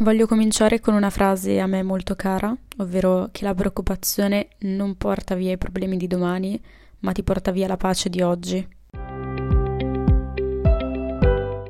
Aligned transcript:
Voglio 0.00 0.26
cominciare 0.26 0.80
con 0.80 0.94
una 0.94 1.10
frase 1.10 1.60
a 1.60 1.66
me 1.66 1.82
molto 1.82 2.16
cara, 2.16 2.56
ovvero 2.78 3.28
che 3.30 3.44
la 3.44 3.52
preoccupazione 3.52 4.48
non 4.60 4.96
porta 4.96 5.34
via 5.34 5.52
i 5.52 5.58
problemi 5.58 5.98
di 5.98 6.06
domani, 6.06 6.58
ma 7.00 7.12
ti 7.12 7.22
porta 7.22 7.50
via 7.50 7.66
la 7.66 7.76
pace 7.76 8.08
di 8.08 8.22
oggi. 8.22 8.66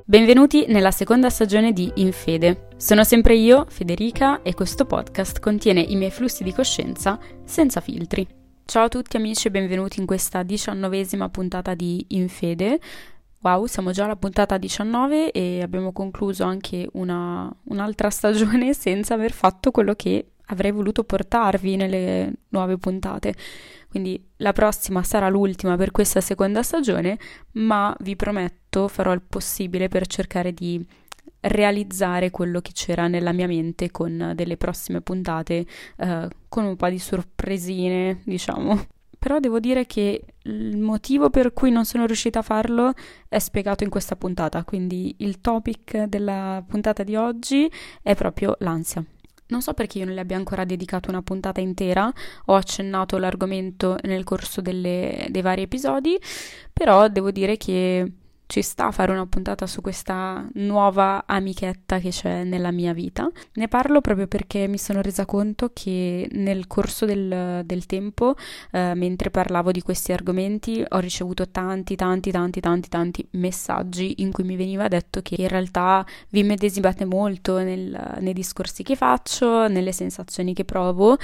Benvenuti 0.04 0.66
nella 0.68 0.92
seconda 0.92 1.28
stagione 1.28 1.72
di 1.72 1.90
In 1.96 2.12
Fede. 2.12 2.68
Sono 2.76 3.02
sempre 3.02 3.34
io, 3.34 3.66
Federica, 3.68 4.42
e 4.42 4.54
questo 4.54 4.84
podcast 4.84 5.40
contiene 5.40 5.80
i 5.80 5.96
miei 5.96 6.12
flussi 6.12 6.44
di 6.44 6.52
coscienza 6.52 7.18
senza 7.44 7.80
filtri. 7.80 8.24
Ciao 8.64 8.84
a 8.84 8.88
tutti 8.88 9.16
amici 9.16 9.48
e 9.48 9.50
benvenuti 9.50 9.98
in 9.98 10.06
questa 10.06 10.44
diciannovesima 10.44 11.28
puntata 11.30 11.74
di 11.74 12.04
In 12.10 12.28
Fede. 12.28 12.78
Wow, 13.42 13.64
siamo 13.64 13.90
già 13.90 14.04
alla 14.04 14.16
puntata 14.16 14.58
19 14.58 15.30
e 15.32 15.62
abbiamo 15.62 15.92
concluso 15.92 16.44
anche 16.44 16.86
una, 16.92 17.50
un'altra 17.64 18.10
stagione 18.10 18.74
senza 18.74 19.14
aver 19.14 19.32
fatto 19.32 19.70
quello 19.70 19.94
che 19.94 20.32
avrei 20.46 20.72
voluto 20.72 21.04
portarvi 21.04 21.76
nelle 21.76 22.32
nuove 22.48 22.76
puntate. 22.76 23.34
Quindi 23.88 24.22
la 24.36 24.52
prossima 24.52 25.02
sarà 25.02 25.30
l'ultima 25.30 25.76
per 25.76 25.90
questa 25.90 26.20
seconda 26.20 26.62
stagione, 26.62 27.18
ma 27.52 27.96
vi 28.00 28.14
prometto 28.14 28.88
farò 28.88 29.12
il 29.14 29.22
possibile 29.22 29.88
per 29.88 30.06
cercare 30.06 30.52
di 30.52 30.84
realizzare 31.40 32.30
quello 32.30 32.60
che 32.60 32.72
c'era 32.74 33.08
nella 33.08 33.32
mia 33.32 33.46
mente 33.46 33.90
con 33.90 34.32
delle 34.34 34.58
prossime 34.58 35.00
puntate, 35.00 35.64
eh, 35.96 36.28
con 36.46 36.64
un 36.64 36.76
po' 36.76 36.88
di 36.90 36.98
sorpresine, 36.98 38.20
diciamo 38.24 38.98
però 39.20 39.38
devo 39.38 39.60
dire 39.60 39.84
che 39.84 40.22
il 40.44 40.78
motivo 40.78 41.28
per 41.28 41.52
cui 41.52 41.70
non 41.70 41.84
sono 41.84 42.06
riuscita 42.06 42.38
a 42.38 42.42
farlo 42.42 42.94
è 43.28 43.38
spiegato 43.38 43.84
in 43.84 43.90
questa 43.90 44.16
puntata, 44.16 44.64
quindi 44.64 45.14
il 45.18 45.42
topic 45.42 46.04
della 46.04 46.64
puntata 46.66 47.02
di 47.02 47.16
oggi 47.16 47.70
è 48.02 48.14
proprio 48.14 48.56
l'ansia. 48.60 49.04
Non 49.48 49.60
so 49.60 49.74
perché 49.74 49.98
io 49.98 50.06
non 50.06 50.14
le 50.14 50.22
abbia 50.22 50.38
ancora 50.38 50.64
dedicato 50.64 51.10
una 51.10 51.20
puntata 51.20 51.60
intera, 51.60 52.10
ho 52.46 52.54
accennato 52.54 53.18
l'argomento 53.18 53.98
nel 54.04 54.24
corso 54.24 54.62
delle, 54.62 55.26
dei 55.28 55.42
vari 55.42 55.62
episodi, 55.62 56.18
però 56.72 57.06
devo 57.08 57.30
dire 57.30 57.58
che 57.58 58.10
ci 58.50 58.62
sta 58.62 58.86
a 58.86 58.90
fare 58.90 59.12
una 59.12 59.26
puntata 59.26 59.64
su 59.68 59.80
questa 59.80 60.44
nuova 60.54 61.22
amichetta 61.24 62.00
che 62.00 62.08
c'è 62.08 62.42
nella 62.42 62.72
mia 62.72 62.92
vita. 62.92 63.30
Ne 63.52 63.68
parlo 63.68 64.00
proprio 64.00 64.26
perché 64.26 64.66
mi 64.66 64.76
sono 64.76 65.00
resa 65.00 65.24
conto 65.24 65.70
che 65.72 66.28
nel 66.32 66.66
corso 66.66 67.06
del, 67.06 67.62
del 67.64 67.86
tempo, 67.86 68.34
eh, 68.72 68.94
mentre 68.96 69.30
parlavo 69.30 69.70
di 69.70 69.82
questi 69.82 70.10
argomenti, 70.10 70.84
ho 70.86 70.98
ricevuto 70.98 71.48
tanti, 71.48 71.94
tanti, 71.94 72.32
tanti, 72.32 72.60
tanti, 72.60 72.88
tanti 72.88 73.28
messaggi 73.34 74.14
in 74.18 74.32
cui 74.32 74.42
mi 74.42 74.56
veniva 74.56 74.88
detto 74.88 75.22
che 75.22 75.36
in 75.38 75.48
realtà 75.48 76.04
vi 76.30 76.42
medesimate 76.42 77.04
molto 77.04 77.58
nel, 77.58 78.16
nei 78.18 78.32
discorsi 78.32 78.82
che 78.82 78.96
faccio, 78.96 79.68
nelle 79.68 79.92
sensazioni 79.92 80.54
che 80.54 80.64
provo 80.64 81.18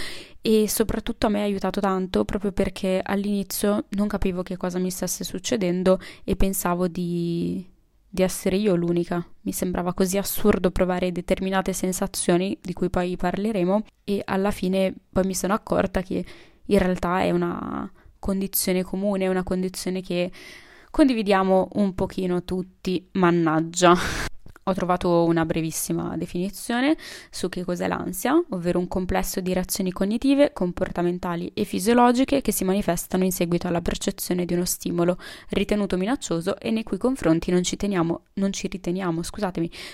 e 0.47 0.69
soprattutto 0.69 1.27
a 1.27 1.29
me 1.29 1.41
ha 1.41 1.45
aiutato 1.45 1.81
tanto 1.81 2.25
proprio 2.25 2.53
perché 2.53 3.01
all'inizio 3.03 3.87
non 3.89 4.07
capivo 4.07 4.45
che 4.45 4.57
cosa 4.57 4.79
mi 4.79 4.93
stesse 4.93 5.25
succedendo 5.25 5.99
e 6.23 6.37
pensavo 6.37 6.87
di, 6.87 7.69
di 8.09 8.23
essere 8.23 8.55
io 8.55 8.77
l'unica. 8.77 9.27
Mi 9.41 9.51
sembrava 9.51 9.93
così 9.93 10.19
assurdo 10.19 10.71
provare 10.71 11.11
determinate 11.11 11.73
sensazioni 11.73 12.57
di 12.63 12.73
cui 12.75 12.91
poi 12.91 13.17
parleremo 13.17 13.87
e 14.05 14.23
alla 14.25 14.53
fine 14.53 14.95
poi 15.11 15.25
mi 15.25 15.35
sono 15.35 15.53
accorta 15.53 16.01
che 16.03 16.25
in 16.65 16.79
realtà 16.79 17.23
è 17.23 17.33
una 17.33 17.91
condizione 18.21 18.85
comune, 18.85 19.27
una 19.27 19.43
condizione 19.43 20.01
che 20.01 20.31
condividiamo 20.93 21.71
un 21.73 21.93
pochino 21.97 22.45
tutti, 22.45 23.05
mannaggia. 23.15 23.97
Ho 24.69 24.75
trovato 24.75 25.23
una 25.23 25.45
brevissima 25.45 26.17
definizione 26.17 26.97
su 27.31 27.49
che 27.49 27.63
cos'è 27.63 27.87
l'ansia, 27.87 28.35
ovvero 28.49 28.81
un 28.81 28.89
complesso 28.89 29.39
di 29.39 29.53
reazioni 29.53 29.93
cognitive, 29.93 30.53
comportamentali 30.53 31.53
e 31.55 31.63
fisiologiche 31.63 32.41
che 32.41 32.51
si 32.51 32.65
manifestano 32.65 33.23
in 33.23 33.31
seguito 33.31 33.69
alla 33.69 33.81
percezione 33.81 34.45
di 34.45 34.55
uno 34.55 34.65
stimolo 34.65 35.19
ritenuto 35.51 35.97
minaccioso 35.97 36.59
e 36.59 36.73
nei 36.73 36.83
cui 36.83 36.99
confronti 36.99 37.53
non 37.53 37.63
ci, 37.63 37.77
teniamo, 37.77 38.23
non 38.35 38.53
ci 38.53 38.67
riteniamo 38.67 39.23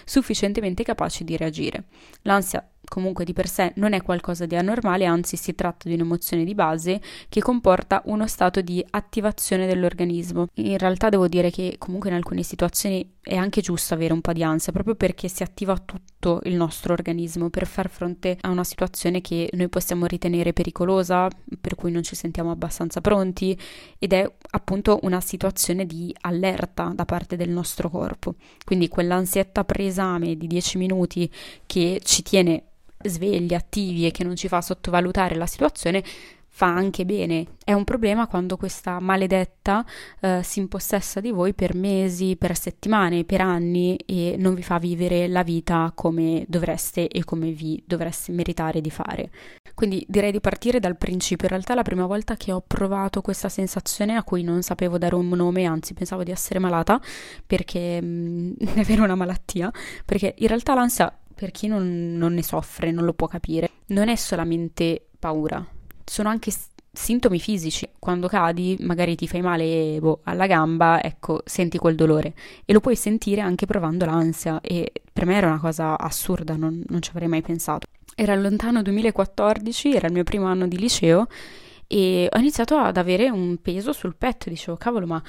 sufficientemente 0.07 0.85
capaci 0.85 1.23
di 1.23 1.37
reagire. 1.37 1.85
L'ansia 2.23 2.67
comunque 2.85 3.25
di 3.25 3.33
per 3.33 3.49
sé 3.49 3.73
non 3.77 3.93
è 3.93 4.03
qualcosa 4.03 4.47
di 4.47 4.57
anormale, 4.57 5.05
anzi 5.05 5.37
si 5.37 5.55
tratta 5.55 5.89
di 5.89 5.95
un'emozione 5.95 6.45
di 6.45 6.55
base 6.55 7.01
che 7.29 7.41
comporta 7.41 8.03
uno 8.07 8.27
stato 8.27 8.61
di 8.61 8.85
attivazione 8.91 9.67
dell'organismo. 9.67 10.47
In 10.55 10.79
realtà 10.79 11.09
devo 11.09 11.29
dire 11.29 11.51
che 11.51 11.77
comunque 11.79 12.11
in 12.11 12.17
alcune 12.17 12.43
situazioni 12.43 13.11
è 13.23 13.37
anche 13.37 13.61
giusto 13.61 13.95
avere 13.95 14.13
un 14.13 14.21
po' 14.21 14.33
di 14.33 14.43
ansia, 14.43 14.73
proprio 14.73 14.97
perché 14.97 15.29
si 15.29 15.43
attiva 15.43 15.79
tutto 15.79 16.41
il 16.45 16.55
nostro 16.55 16.93
organismo 16.93 17.51
per 17.51 17.67
far 17.67 17.89
fronte 17.89 18.37
a 18.41 18.51
una 18.51 18.65
situazione 18.65 19.21
che 19.21 19.49
noi 19.53 19.69
possiamo 19.69 20.07
ritenere 20.07 20.53
pericolosa, 20.53 21.29
per 21.61 21.77
cui 21.77 21.93
non 21.93 22.03
ci 22.03 22.17
sentiamo 22.17 22.51
abbastanza 22.51 23.01
pronti 23.01 23.57
ed 23.99 24.13
è 24.13 24.31
appunto 24.51 24.99
una 25.03 25.21
situazione 25.21 25.87
di 25.87 26.15
allerta 26.23 26.93
da 26.95 27.05
parte 27.05 27.37
del 27.37 27.51
nostro 27.51 27.89
corpo. 27.89 28.35
Quindi 28.65 28.89
quell'ansietta 28.89 29.65
preesame 29.65 30.37
di 30.37 30.49
10 30.49 30.79
minuti 30.79 31.31
che 31.65 32.01
ci 32.03 32.23
tiene 32.23 32.65
svegli, 33.05 33.55
attivi 33.55 34.07
e 34.07 34.11
che 34.11 34.25
non 34.25 34.37
ci 34.37 34.49
fa 34.49 34.61
sottovalutare 34.61 35.35
la 35.35 35.47
situazione, 35.47 36.03
fa 36.55 36.67
anche 36.67 37.07
bene. 37.07 37.47
È 37.65 37.73
un 37.73 37.85
problema 37.85 38.27
quando 38.27 38.59
questa 38.59 39.01
maledetta 39.01 39.85
eh, 40.21 40.43
si 40.43 40.61
impossessa 40.61 41.19
di 41.19 41.31
voi 41.31 41.55
per 41.55 41.75
mesi, 41.75 42.37
per 42.37 42.57
settimane, 42.57 43.25
per 43.25 43.41
anni 43.41 43.97
e 43.97 44.37
non 44.39 44.55
vi 44.55 44.63
fa 44.63 44.79
vivere 44.79 45.29
la 45.29 45.43
vita 45.43 45.91
come 45.95 46.45
dovreste 46.47 47.09
e 47.09 47.25
come 47.25 47.53
vi 47.53 47.83
dovreste 47.87 48.33
meritare 48.33 48.83
di 48.83 48.91
fare. 48.91 49.31
Quindi 49.75 50.05
direi 50.07 50.31
di 50.31 50.41
partire 50.41 50.79
dal 50.79 50.99
principio. 50.99 51.47
In 51.47 51.55
realtà 51.55 51.75
la 51.75 51.83
prima 51.83 52.05
volta 52.05 52.37
che 52.37 52.53
ho 52.53 52.63
provato 52.65 53.23
questa 53.23 53.49
sensazione 53.49 54.17
a 54.17 54.23
cui 54.23 54.43
non 54.43 54.61
sapevo 54.63 54.99
dare 54.99 55.15
un 55.15 55.29
nome, 55.31 55.65
anzi 55.65 55.95
pensavo 55.95 56.23
di 56.23 56.31
essere 56.31 56.59
malata 56.59 57.01
perché 57.47 58.01
mh, 58.01 58.07
mm, 58.07 58.53
è 58.77 58.83
vero 58.83 59.05
una 59.05 59.15
malattia, 59.15 59.71
perché 60.05 60.35
in 60.37 60.49
realtà 60.49 60.75
l'ansia 60.75 61.17
per 61.35 61.51
chi 61.51 61.67
non, 61.67 62.17
non 62.17 62.35
ne 62.35 62.43
soffre, 62.43 62.91
non 62.91 63.05
lo 63.05 63.13
può 63.13 63.27
capire, 63.27 63.71
non 63.87 64.09
è 64.09 64.17
solamente 64.17 65.05
paura, 65.19 65.65
sono 66.05 66.29
anche 66.29 66.51
sintomi 66.93 67.41
fisici. 67.41 67.89
Quando 67.99 68.29
cadi, 68.29 68.77
magari 68.81 69.17
ti 69.17 69.27
fai 69.27 69.41
male 69.41 69.99
boh, 70.01 70.21
alla 70.25 70.47
gamba, 70.47 71.03
ecco, 71.03 71.41
senti 71.45 71.79
quel 71.79 71.95
dolore. 71.97 72.35
E 72.65 72.73
lo 72.73 72.81
puoi 72.81 72.97
sentire 72.97 73.41
anche 73.41 73.67
provando 73.67 74.05
l'ansia. 74.05 74.61
E 74.61 74.93
per 75.13 75.27
me 75.27 75.37
era 75.37 75.49
una 75.49 75.59
cosa 75.59 75.99
assurda, 75.99 76.55
non, 76.57 76.83
non 76.87 77.03
ci 77.03 77.11
avrei 77.11 77.29
mai 77.29 77.43
pensato. 77.43 77.87
Era 78.15 78.35
lontano 78.35 78.83
2014, 78.83 79.95
era 79.95 80.07
il 80.07 80.13
mio 80.13 80.25
primo 80.25 80.47
anno 80.47 80.67
di 80.69 80.79
liceo 80.79 81.27
e 81.93 82.27
ho 82.33 82.39
iniziato 82.39 82.79
ad 82.79 82.97
avere 82.97 83.29
un 83.29 83.59
peso 83.61 83.93
sul 83.93 84.17
petto. 84.17 84.49
Dicevo, 84.49 84.79
cavolo, 84.79 85.07
ma 85.07 85.23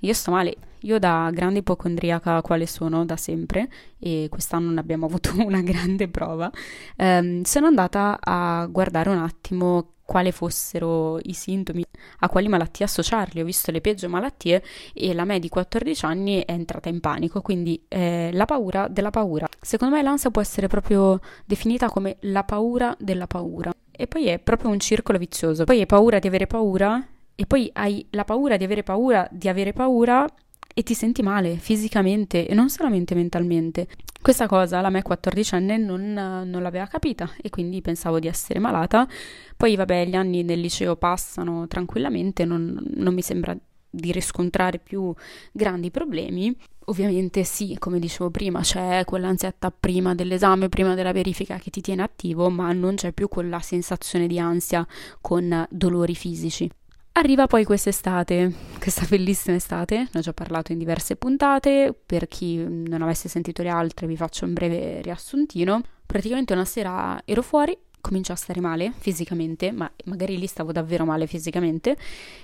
io 0.00 0.12
sto 0.12 0.32
male. 0.32 0.56
Io 0.80 0.98
da 0.98 1.30
grande 1.32 1.60
ipocondriaca 1.60 2.42
quale 2.42 2.66
sono 2.66 3.04
da 3.04 3.16
sempre, 3.16 3.68
e 4.00 4.26
quest'anno 4.28 4.70
ne 4.72 4.80
abbiamo 4.80 5.06
avuto 5.06 5.32
una 5.38 5.60
grande 5.60 6.08
prova, 6.08 6.50
ehm, 6.96 7.42
sono 7.42 7.66
andata 7.66 8.18
a 8.20 8.66
guardare 8.66 9.10
un 9.10 9.18
attimo 9.18 9.92
quali 10.04 10.32
fossero 10.32 11.18
i 11.22 11.34
sintomi, 11.34 11.84
a 12.20 12.28
quali 12.28 12.48
malattie 12.48 12.84
associarli. 12.84 13.40
Ho 13.40 13.44
visto 13.44 13.70
le 13.70 13.80
peggio 13.80 14.08
malattie 14.08 14.64
e 14.94 15.14
la 15.14 15.24
me 15.24 15.38
di 15.38 15.48
14 15.48 16.04
anni 16.04 16.44
è 16.44 16.50
entrata 16.50 16.88
in 16.88 16.98
panico, 16.98 17.42
quindi 17.42 17.80
eh, 17.86 18.30
la 18.32 18.44
paura 18.44 18.88
della 18.88 19.10
paura. 19.10 19.46
Secondo 19.60 19.94
me 19.94 20.02
l'ansia 20.02 20.30
può 20.30 20.40
essere 20.40 20.66
proprio 20.66 21.20
definita 21.44 21.88
come 21.88 22.16
la 22.22 22.42
paura 22.42 22.96
della 22.98 23.28
paura. 23.28 23.72
E 24.00 24.06
poi 24.06 24.26
è 24.28 24.38
proprio 24.38 24.70
un 24.70 24.78
circolo 24.78 25.18
vizioso. 25.18 25.64
Poi 25.64 25.80
hai 25.80 25.86
paura 25.86 26.20
di 26.20 26.28
avere 26.28 26.46
paura 26.46 27.04
e 27.34 27.46
poi 27.46 27.68
hai 27.74 28.06
la 28.10 28.22
paura 28.22 28.56
di 28.56 28.62
avere 28.62 28.84
paura 28.84 29.26
di 29.28 29.48
avere 29.48 29.72
paura 29.72 30.24
e 30.72 30.82
ti 30.84 30.94
senti 30.94 31.22
male 31.22 31.56
fisicamente 31.56 32.46
e 32.46 32.54
non 32.54 32.68
solamente 32.68 33.16
mentalmente. 33.16 33.88
Questa 34.22 34.46
cosa 34.46 34.80
la 34.80 34.90
me 34.90 35.02
14enne 35.02 35.76
non, 35.76 36.12
non 36.12 36.62
l'aveva 36.62 36.86
capita 36.86 37.28
e 37.42 37.50
quindi 37.50 37.80
pensavo 37.80 38.20
di 38.20 38.28
essere 38.28 38.60
malata. 38.60 39.08
Poi 39.56 39.74
vabbè, 39.74 40.06
gli 40.06 40.14
anni 40.14 40.44
nel 40.44 40.60
liceo 40.60 40.94
passano 40.94 41.66
tranquillamente, 41.66 42.44
non, 42.44 42.80
non 42.94 43.12
mi 43.12 43.22
sembra 43.22 43.56
di 43.90 44.12
riscontrare 44.12 44.78
più 44.78 45.12
grandi 45.52 45.90
problemi. 45.90 46.56
Ovviamente 46.86 47.44
sì, 47.44 47.76
come 47.78 47.98
dicevo 47.98 48.30
prima, 48.30 48.60
c'è 48.60 49.04
quell'ansietta 49.04 49.70
prima 49.70 50.14
dell'esame, 50.14 50.70
prima 50.70 50.94
della 50.94 51.12
verifica 51.12 51.58
che 51.58 51.70
ti 51.70 51.82
tiene 51.82 52.02
attivo, 52.02 52.48
ma 52.48 52.72
non 52.72 52.94
c'è 52.94 53.12
più 53.12 53.28
quella 53.28 53.60
sensazione 53.60 54.26
di 54.26 54.38
ansia 54.38 54.86
con 55.20 55.66
dolori 55.70 56.14
fisici. 56.14 56.70
Arriva 57.12 57.46
poi 57.48 57.64
quest'estate, 57.64 58.54
questa 58.78 59.04
bellissima 59.08 59.56
estate, 59.56 59.96
ne 59.96 60.20
ho 60.20 60.20
già 60.20 60.32
parlato 60.32 60.70
in 60.70 60.78
diverse 60.78 61.16
puntate, 61.16 61.92
per 62.06 62.28
chi 62.28 62.56
non 62.56 63.02
avesse 63.02 63.28
sentito 63.28 63.62
le 63.62 63.70
altre 63.70 64.06
vi 64.06 64.16
faccio 64.16 64.44
un 64.44 64.52
breve 64.52 65.02
riassuntino. 65.02 65.82
Praticamente 66.06 66.52
una 66.52 66.64
sera 66.64 67.20
ero 67.24 67.42
fuori, 67.42 67.76
comincio 68.08 68.32
a 68.32 68.36
stare 68.36 68.60
male 68.60 68.92
fisicamente, 68.96 69.70
ma 69.70 69.90
magari 70.06 70.38
lì 70.38 70.46
stavo 70.46 70.72
davvero 70.72 71.04
male 71.04 71.26
fisicamente, 71.26 71.96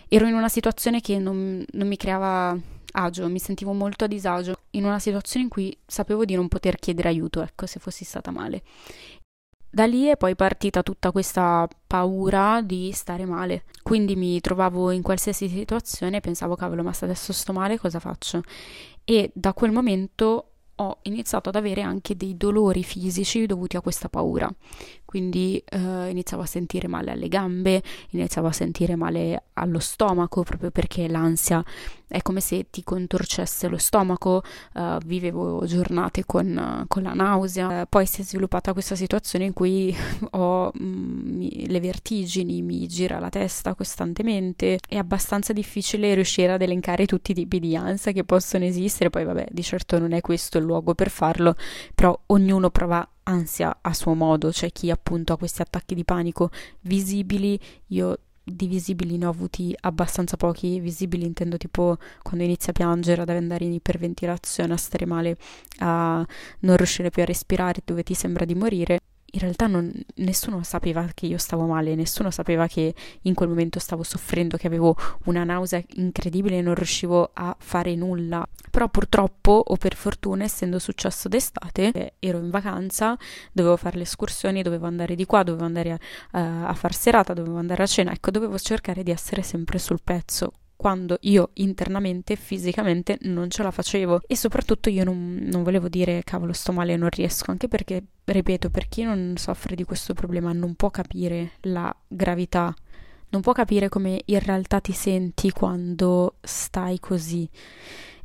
ero 0.09 0.27
in 0.27 0.35
una 0.35 0.51
situazione 0.51 1.01
che 1.01 1.19
non, 1.19 1.65
non 1.73 1.89
mi 1.89 1.97
creava 1.97 2.57
agio, 2.93 3.29
mi 3.29 3.39
sentivo 3.39 3.73
molto 3.73 4.05
a 4.05 4.07
disagio 4.07 4.59
in 4.71 4.85
una 4.85 4.99
situazione 4.99 5.47
in 5.47 5.51
cui 5.51 5.77
sapevo 5.87 6.25
di 6.25 6.35
non 6.35 6.49
poter 6.49 6.77
chiedere 6.77 7.09
aiuto, 7.09 7.43
ecco, 7.43 7.65
se 7.67 7.81
fossi 7.81 8.05
stata 8.05 8.31
male. 8.31 8.63
Da 9.71 9.87
lì 9.87 10.05
è 10.05 10.17
poi 10.17 10.37
partita 10.37 10.85
tutta 10.85 11.11
questa 11.11 11.67
paura 11.87 12.61
di 12.63 12.93
stare 12.93 13.25
male. 13.25 13.65
Quindi 13.83 14.15
mi 14.15 14.41
trovavo 14.41 14.93
in 14.93 15.03
qualsiasi 15.03 15.49
situazione 15.49 16.19
e 16.19 16.21
pensavo, 16.21 16.55
cavolo, 16.55 16.85
ma 16.85 16.93
se 16.93 17.07
adesso 17.07 17.33
sto 17.33 17.53
male, 17.53 17.77
cosa 17.79 17.99
faccio? 17.99 18.43
E 19.03 19.33
da 19.35 19.53
quel 19.53 19.73
momento 19.73 20.51
ho 20.77 20.99
iniziato 21.03 21.49
ad 21.49 21.57
avere 21.57 21.83
anche 21.83 22.17
dei 22.17 22.37
dolori 22.37 22.83
fisici 22.83 23.47
dovuti 23.47 23.77
a 23.77 23.81
questa 23.81 24.09
paura. 24.09 24.49
Quindi 25.15 25.63
eh, 25.65 26.11
iniziavo 26.11 26.43
a 26.43 26.47
sentire 26.47 26.89
male 26.89 27.13
alle 27.13 27.29
gambe, 27.29 27.81
iniziavo 28.11 28.49
a 28.49 28.53
sentire 28.53 28.97
male 28.97 29.45
allo 29.53 29.79
stomaco 29.79 30.43
proprio 30.43 30.73
perché 30.73 31.07
l'ansia 31.07 31.65
è 32.09 32.21
come 32.21 32.41
se 32.41 32.67
ti 32.71 32.83
contorcesse 32.83 33.69
lo 33.69 33.77
stomaco, 33.77 34.43
uh, 34.75 34.99
vivevo 35.05 35.65
giornate 35.67 36.25
con, 36.27 36.85
con 36.89 37.03
la 37.05 37.13
nausea, 37.13 37.83
uh, 37.83 37.87
poi 37.89 38.07
si 38.07 38.23
è 38.23 38.25
sviluppata 38.25 38.73
questa 38.73 38.97
situazione 38.97 39.45
in 39.45 39.53
cui 39.53 39.95
ho 40.31 40.73
mm, 40.77 41.37
mi, 41.37 41.67
le 41.69 41.81
vertigini, 41.81 42.63
mi 42.63 42.87
gira 42.89 43.21
la 43.21 43.31
testa 43.31 43.75
costantemente, 43.75 44.79
è 44.87 44.97
abbastanza 44.97 45.53
difficile 45.53 46.15
riuscire 46.15 46.53
ad 46.53 46.63
elencare 46.63 47.07
tutti 47.07 47.31
i 47.31 47.35
tipi 47.35 47.61
di 47.61 47.77
ansia 47.77 48.11
che 48.11 48.25
possono 48.25 48.65
esistere, 48.65 49.11
poi 49.11 49.25
vabbè 49.25 49.47
di 49.51 49.63
certo 49.63 49.99
non 49.99 50.13
è 50.13 50.21
questo 50.21 50.59
il 50.59 50.65
luogo 50.65 50.95
per 50.95 51.09
farlo, 51.09 51.55
però 51.95 52.19
ognuno 52.27 52.71
prova 52.71 53.09
ansia 53.25 53.79
a 53.81 53.93
suo 53.93 54.15
modo, 54.15 54.51
c'è 54.51 54.71
chi 54.73 54.91
appunto 54.91 55.33
ha 55.33 55.39
questi 55.39 55.63
attacchi 55.63 55.95
di 55.95 56.05
panico 56.05 56.51
visibili, 56.83 57.59
io 57.89 58.19
di 58.45 58.67
visibili 58.67 59.17
ne 59.17 59.27
ho 59.27 59.31
avuti 59.31 59.75
abbastanza 59.81 60.37
pochi, 60.37 60.79
visibili 60.79 61.25
intendo 61.25 61.57
tipo 61.57 61.97
quando 62.23 62.45
inizia 62.45 62.71
a 62.71 62.75
piangere, 62.75 63.23
ad 63.23 63.31
andare 63.31 63.65
in 63.65 63.73
iperventilazione, 63.73 64.75
a 64.75 64.77
stare 64.77 65.07
male, 65.07 65.37
a 65.79 66.27
non 66.61 66.77
riuscire 66.77 67.11
più 67.11 67.23
a 67.23 67.27
respirare, 67.27 67.81
dove 67.85 68.03
ti 68.03 68.15
sembra 68.15 68.45
di 68.45 68.55
morire 68.55 69.01
in 69.35 69.41
realtà 69.41 69.67
non, 69.67 69.93
nessuno 70.17 70.63
sapeva 70.63 71.09
che 71.13 71.27
io 71.27 71.39
stavo 71.39 71.67
male, 71.67 71.95
nessuno 71.95 72.31
sapeva 72.31 72.67
che 72.69 72.95
in 73.23 73.35
quel 73.35 73.49
momento 73.49 73.81
stavo 73.81 74.03
soffrendo, 74.03 74.57
che 74.57 74.69
avevo 74.69 74.97
una 75.25 75.43
nausea 75.43 75.83
incredibile 75.95 76.59
e 76.59 76.63
non 76.63 76.75
riuscivo 76.75 77.31
a 77.33 77.55
fare 77.59 77.95
nulla. 77.97 78.47
Però 78.71 78.89
purtroppo, 78.89 79.63
o 79.67 79.77
per 79.77 79.95
fortuna, 79.95 80.45
essendo 80.45 80.79
successo 80.79 81.29
d'estate, 81.29 81.91
eh, 81.93 82.13
ero 82.21 82.39
in 82.39 82.51
vacanza, 82.51 83.17
dovevo 83.53 83.77
fare 83.77 83.97
le 83.97 84.05
escursioni, 84.05 84.63
dovevo 84.63 84.87
andare 84.87 85.17
di 85.17 85.27
qua, 85.27 85.43
dovevo 85.43 85.65
andare 85.65 85.99
a, 86.31 86.69
a 86.69 86.75
far 86.75 86.95
serata, 86.95 87.35
dovevo 87.35 87.59
andare 87.59 87.83
a 87.83 87.87
cena, 87.87 88.13
ecco, 88.13 88.31
dovevo 88.31 88.57
cercare 88.59 89.03
di 89.03 89.11
essere 89.11 89.43
sempre 89.43 89.79
sul 89.79 90.01
pezzo 90.03 90.53
quando 90.85 91.17
io 91.23 91.49
internamente, 91.55 92.37
fisicamente 92.37 93.17
non 93.23 93.49
ce 93.49 93.63
la 93.63 93.71
facevo. 93.71 94.21
E 94.27 94.37
soprattutto 94.37 94.91
io 94.91 95.03
non, 95.03 95.39
non 95.41 95.63
volevo 95.63 95.89
dire 95.89 96.21
cavolo 96.23 96.53
sto 96.53 96.73
male, 96.73 96.95
non 96.97 97.09
riesco, 97.09 97.51
anche 97.51 97.69
perché, 97.69 98.05
ripeto, 98.23 98.69
per 98.69 98.89
chi 98.89 99.03
non 99.03 99.33
soffre 99.39 99.77
di 99.77 99.85
questo 99.85 100.13
problema 100.13 100.53
non 100.53 100.75
può 100.75 100.91
capire 100.91 101.53
la 101.63 101.91
gravità, 102.07 102.75
non 103.31 103.41
può 103.41 103.53
capire 103.53 103.89
come 103.89 104.21
in 104.27 104.39
realtà 104.41 104.81
ti 104.81 104.93
senti 104.93 105.51
quando 105.53 106.35
stai 106.43 107.01
così. 107.01 107.49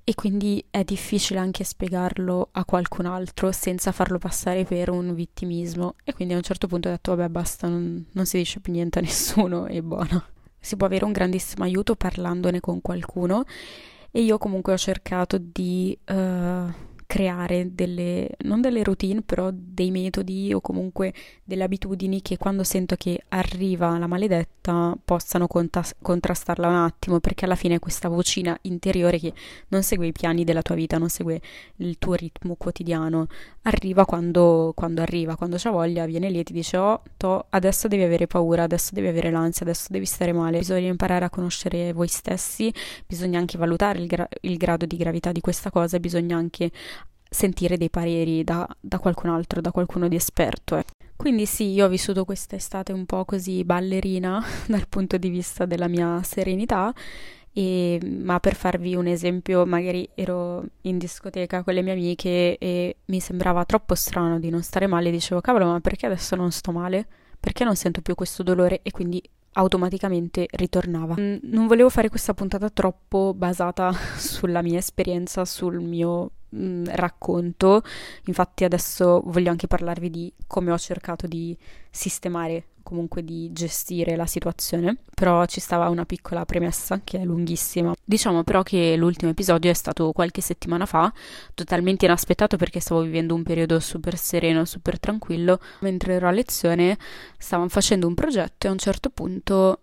E 0.04 0.14
quindi 0.14 0.62
è 0.70 0.84
difficile 0.84 1.40
anche 1.40 1.64
spiegarlo 1.64 2.50
a 2.52 2.66
qualcun 2.66 3.06
altro 3.06 3.54
senza 3.54 3.94
farlo 3.94 4.18
passare 4.18 4.66
per 4.66 4.90
un 4.90 5.14
vittimismo. 5.14 5.96
E 6.04 6.14
quindi 6.14 6.34
a 6.34 6.38
un 6.38 6.44
certo 6.44 6.68
punto 6.68 6.90
ho 6.90 6.92
detto 6.92 7.16
vabbè 7.16 7.30
basta, 7.30 7.70
non, 7.70 8.06
non 8.12 8.26
si 8.26 8.36
dice 8.36 8.60
più 8.60 8.74
niente 8.74 9.00
a 9.00 9.02
nessuno 9.02 9.66
e 9.66 9.82
buono 9.82 10.38
si 10.60 10.76
può 10.76 10.86
avere 10.86 11.06
un 11.06 11.12
grandissimo 11.12 11.64
aiuto 11.64 11.96
parlandone 11.96 12.60
con 12.60 12.82
qualcuno. 12.82 13.44
E 14.12 14.22
io 14.22 14.38
comunque 14.38 14.74
ho 14.74 14.78
cercato 14.78 15.38
di 15.40 15.98
uh, 16.08 16.74
creare 17.10 17.74
delle, 17.74 18.30
non 18.44 18.62
delle 18.62 18.84
routine, 18.84 19.24
però 19.24 19.50
dei 19.52 19.90
metodi 19.90 20.54
o 20.54 20.62
comunque 20.62 21.12
delle 21.44 21.64
abitudini 21.64 22.22
che 22.22 22.38
quando 22.38 22.64
sento 22.64 22.96
che 22.96 23.24
arriva 23.30 23.98
la 23.98 24.06
maledetta 24.06 24.96
possano 25.04 25.48
contas- 25.48 25.96
contrastarla 26.00 26.68
un 26.68 26.76
attimo, 26.76 27.20
perché 27.20 27.46
alla 27.46 27.56
fine 27.56 27.76
è 27.76 27.80
questa 27.80 28.10
vocina 28.10 28.56
interiore 28.62 29.18
che 29.18 29.34
non 29.70 29.82
segue 29.82 30.06
i 30.06 30.12
piani 30.12 30.44
della 30.44 30.62
tua 30.62 30.76
vita, 30.76 31.00
non 31.00 31.10
segue 31.10 31.42
il 31.78 31.98
tuo 31.98 32.14
ritmo 32.14 32.54
quotidiano, 32.54 33.26
arriva 33.64 34.06
quando, 34.06 34.74
quando 34.76 35.02
arriva, 35.02 35.36
quando 35.36 35.56
c'ha 35.58 35.72
voglia, 35.72 36.06
viene 36.06 36.30
lì 36.30 36.38
e 36.38 36.44
ti 36.44 36.54
dice 36.54 36.78
oh, 36.78 37.02
to, 37.18 37.48
adesso 37.50 37.88
devi 37.88 38.04
avere 38.04 38.28
paura, 38.28 38.62
adesso 38.62 38.92
devi 38.94 39.08
avere 39.08 39.32
l'ansia, 39.32 39.66
adesso 39.66 39.88
devi 39.90 40.06
stare 40.06 40.32
male, 40.32 40.60
bisogna 40.60 40.90
imparare 40.90 41.26
a 41.26 41.32
conoscere 41.32 41.92
voi 41.92 42.08
stessi, 42.08 42.72
bisogna 43.08 43.40
anche 43.40 43.58
valutare 43.58 43.98
il, 43.98 44.06
gra- 44.06 44.30
il 44.42 44.58
grado 44.58 44.86
di 44.86 44.96
gravità 44.96 45.32
di 45.32 45.42
questa 45.42 45.72
cosa, 45.72 46.00
bisogna 46.00 46.38
anche 46.38 46.70
sentire 47.30 47.78
dei 47.78 47.90
pareri 47.90 48.44
da, 48.44 48.68
da 48.80 49.00
qualcun 49.00 49.30
altro, 49.30 49.62
da 49.62 49.72
qualcuno 49.72 50.08
di 50.08 50.16
esperto. 50.16 50.78
Eh. 50.78 50.84
Quindi 51.16 51.46
sì, 51.46 51.72
io 51.72 51.86
ho 51.86 51.90
vissuto 51.90 52.26
quest'estate 52.26 52.92
un 52.92 53.06
po' 53.06 53.26
così 53.26 53.64
ballerina 53.64 54.44
dal 54.68 54.88
punto 54.88 55.18
di 55.18 55.30
vista 55.30 55.66
della 55.66 55.88
mia 55.88 56.22
serenità, 56.24 56.94
e, 57.52 58.00
ma 58.04 58.40
per 58.40 58.56
farvi 58.56 58.96
un 58.96 59.08
esempio, 59.08 59.66
magari 59.66 60.08
ero 60.16 60.64
in 60.82 60.98
discoteca 60.98 61.64
con 61.64 61.74
le 61.74 61.82
mie 61.82 61.94
amiche 61.94 62.58
e 62.58 62.98
mi 63.06 63.20
sembrava 63.20 63.66
troppo 63.66 63.96
strano 63.96 64.40
di 64.40 64.50
non 64.50 64.64
stare 64.64 64.88
male, 64.88 65.12
dicevo 65.12 65.42
cavolo 65.42 65.66
ma 65.66 65.80
perché 65.80 66.06
adesso 66.06 66.36
non 66.36 66.52
sto 66.52 66.72
male? 66.72 67.06
Perché 67.40 67.64
non 67.64 67.76
sento 67.76 68.02
più 68.02 68.16
questo 68.16 68.44
dolore 68.44 68.80
e 68.84 68.92
quindi 68.92 69.22
automaticamente 69.54 70.48
ritornava. 70.52 71.16
Mm, 71.20 71.38
non 71.44 71.68
volevo 71.68 71.90
fare 71.90 72.10
questa 72.10 72.34
puntata 72.34 72.70
troppo 72.70 73.34
basata 73.36 73.92
sulla 74.18 74.62
mia 74.62 74.78
esperienza, 74.78 75.46
sul 75.46 75.80
mio 75.80 76.32
mm, 76.56 76.86
racconto, 76.92 77.82
infatti 78.26 78.64
adesso 78.64 79.22
voglio 79.26 79.52
anche 79.52 79.68
parlarvi 79.68 80.10
di 80.10 80.34
come 80.48 80.72
ho 80.72 80.78
cercato 80.78 81.28
di 81.28 81.58
sistemare 81.90 82.66
comunque 82.90 83.24
di 83.24 83.52
gestire 83.54 84.16
la 84.16 84.26
situazione, 84.26 84.98
però 85.14 85.46
ci 85.46 85.60
stava 85.60 85.90
una 85.90 86.06
piccola 86.06 86.44
premessa 86.44 87.02
che 87.04 87.20
è 87.20 87.24
lunghissima. 87.24 87.94
Diciamo 88.04 88.44
però 88.44 88.64
che 88.64 88.96
l'ultimo 88.96 89.30
episodio 89.30 89.70
è 89.70 89.76
stato 89.76 90.12
qualche 90.12 90.42
settimana 90.42 90.88
fa, 90.88 91.14
totalmente 91.54 92.06
inaspettato 92.06 92.58
perché 92.58 92.80
stavo 92.80 93.02
vivendo 93.02 93.36
un 93.36 93.44
periodo 93.44 93.80
super 93.80 94.18
sereno, 94.18 94.66
super 94.66 95.00
tranquillo, 95.00 95.60
mentre 95.82 96.16
ero 96.16 96.28
a 96.28 96.32
lezione 96.32 96.98
stavamo 97.38 97.70
facendo 97.70 98.08
un 98.08 98.16
progetto 98.16 98.66
e 98.66 98.70
a 98.70 98.72
un 98.72 98.80
certo 98.80 99.12
punto 99.12 99.82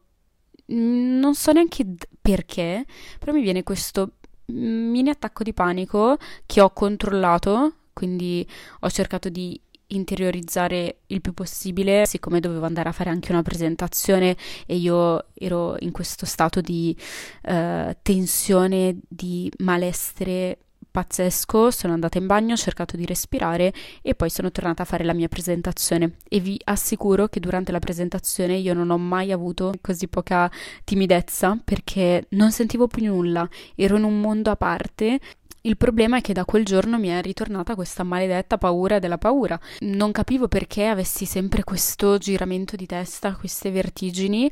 mm, 0.73 1.20
non 1.20 1.37
so 1.37 1.52
neanche 1.52 1.87
perché, 2.20 2.85
però 3.20 3.32
mi 3.32 3.43
viene 3.43 3.62
questo 3.62 4.14
mini 4.47 5.11
attacco 5.11 5.44
di 5.44 5.52
panico 5.52 6.17
che 6.44 6.61
ho 6.61 6.70
controllato, 6.70 7.75
quindi 7.93 8.44
ho 8.81 8.91
cercato 8.91 9.29
di 9.29 9.61
interiorizzare 9.88 10.99
il 11.06 11.21
più 11.21 11.33
possibile, 11.33 12.06
siccome 12.06 12.41
dovevo 12.41 12.67
andare 12.67 12.88
a 12.88 12.93
fare 12.93 13.11
anche 13.11 13.33
una 13.33 13.43
presentazione 13.43 14.37
e 14.66 14.76
io 14.76 15.26
ero 15.35 15.76
in 15.81 15.93
questo 15.93 16.26
stato 16.26 16.61
di 16.61 16.97
uh, 17.43 17.95
tensione, 18.02 18.99
di 19.09 19.50
malessere 19.59 20.59
pazzesco, 20.97 21.71
sono 21.71 21.93
andata 21.93 22.16
in 22.16 22.26
bagno, 22.26 22.55
ho 22.55 22.57
cercato 22.57 22.97
di 22.97 23.05
respirare 23.05 23.71
e 24.00 24.14
poi 24.14 24.31
sono 24.31 24.50
tornata 24.50 24.83
a 24.83 24.87
fare 24.87 25.05
la 25.05 25.12
mia 25.12 25.28
presentazione. 25.28 26.16
E 26.26 26.40
vi 26.40 26.59
assicuro 26.64 27.26
che 27.28 27.38
durante 27.38 27.71
la 27.71 27.81
presentazione 27.81 28.57
io 28.57 28.73
non 28.73 28.88
ho 28.88 28.97
mai 28.97 29.31
avuto 29.31 29.75
così 29.83 30.09
poca 30.09 30.50
timidezza 30.85 31.59
perché 31.62 32.26
non 32.31 32.50
sentivo 32.50 32.87
più 32.87 33.05
nulla, 33.05 33.47
ero 33.75 33.99
in 33.99 34.05
un 34.05 34.21
mondo 34.21 34.50
a 34.50 34.57
parte 34.57 35.21
il 35.66 35.76
problema 35.76 36.18
è 36.18 36.20
che 36.20 36.32
da 36.32 36.44
quel 36.44 36.64
giorno 36.64 36.96
mi 36.96 37.08
è 37.08 37.20
ritornata 37.20 37.75
questa 37.75 38.04
maledetta 38.04 38.56
paura 38.56 39.00
della 39.00 39.18
paura. 39.18 39.58
Non 39.80 40.12
capivo 40.12 40.46
perché 40.46 40.87
avessi 40.87 41.26
sempre 41.26 41.64
questo 41.64 42.18
giramento 42.18 42.76
di 42.76 42.87
testa, 42.87 43.35
queste 43.35 43.73
vertigini 43.73 44.49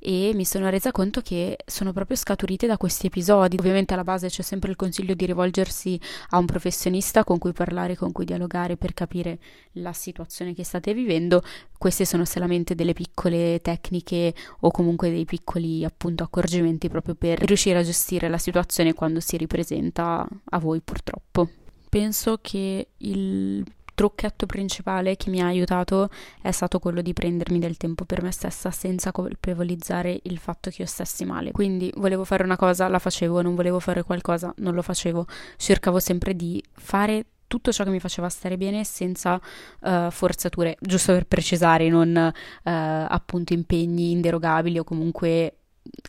e 0.00 0.32
mi 0.34 0.44
sono 0.44 0.68
resa 0.68 0.90
conto 0.90 1.20
che 1.20 1.58
sono 1.64 1.92
proprio 1.92 2.16
scaturite 2.16 2.66
da 2.66 2.76
questi 2.76 3.06
episodi. 3.06 3.56
Ovviamente 3.58 3.94
alla 3.94 4.02
base 4.02 4.28
c'è 4.28 4.42
sempre 4.42 4.70
il 4.70 4.76
consiglio 4.76 5.14
di 5.14 5.24
rivolgersi 5.24 6.00
a 6.30 6.38
un 6.38 6.46
professionista 6.46 7.22
con 7.22 7.38
cui 7.38 7.52
parlare, 7.52 7.96
con 7.96 8.10
cui 8.10 8.24
dialogare 8.24 8.76
per 8.76 8.92
capire 8.92 9.38
la 9.74 9.92
situazione 9.92 10.52
che 10.52 10.64
state 10.64 10.92
vivendo. 10.94 11.42
Queste 11.78 12.04
sono 12.04 12.24
solamente 12.24 12.74
delle 12.74 12.92
piccole 12.92 13.60
tecniche 13.60 14.34
o 14.60 14.70
comunque 14.70 15.10
dei 15.10 15.24
piccoli 15.24 15.84
appunto 15.84 16.24
accorgimenti 16.24 16.88
proprio 16.88 17.14
per 17.14 17.38
riuscire 17.40 17.78
a 17.78 17.82
gestire 17.82 18.28
la 18.28 18.38
situazione 18.38 18.94
quando 18.94 19.20
si 19.20 19.36
ripresenta 19.36 20.26
a 20.44 20.58
voi 20.58 20.80
purtroppo. 20.80 21.48
Penso 21.88 22.38
che 22.40 22.88
il 22.96 23.64
trucchetto 23.96 24.44
principale 24.44 25.16
che 25.16 25.30
mi 25.30 25.40
ha 25.40 25.46
aiutato 25.46 26.10
è 26.42 26.50
stato 26.50 26.78
quello 26.78 27.00
di 27.00 27.14
prendermi 27.14 27.58
del 27.58 27.78
tempo 27.78 28.04
per 28.04 28.22
me 28.22 28.30
stessa 28.30 28.70
senza 28.70 29.10
colpevolizzare 29.10 30.20
il 30.24 30.38
fatto 30.38 30.68
che 30.70 30.82
io 30.82 30.86
stessi 30.86 31.24
male. 31.24 31.50
Quindi 31.50 31.90
volevo 31.96 32.24
fare 32.24 32.44
una 32.44 32.56
cosa, 32.56 32.88
la 32.88 32.98
facevo, 32.98 33.40
non 33.40 33.54
volevo 33.54 33.80
fare 33.80 34.02
qualcosa, 34.02 34.52
non 34.58 34.74
lo 34.74 34.82
facevo. 34.82 35.26
Cercavo 35.56 35.98
sempre 35.98 36.36
di 36.36 36.62
fare 36.72 37.24
tutto 37.46 37.72
ciò 37.72 37.84
che 37.84 37.90
mi 37.90 38.00
faceva 38.00 38.28
stare 38.28 38.56
bene 38.56 38.84
senza 38.84 39.40
uh, 39.80 40.10
forzature, 40.10 40.76
giusto 40.80 41.12
per 41.12 41.26
precisare, 41.26 41.88
non 41.88 42.14
uh, 42.14 42.32
appunto 42.62 43.52
impegni 43.52 44.10
inderogabili 44.10 44.78
o 44.78 44.84
comunque 44.84 45.56